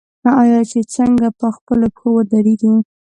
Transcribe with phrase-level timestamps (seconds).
[0.41, 2.73] آیا چې څنګه په خپلو پښو ودریږو؟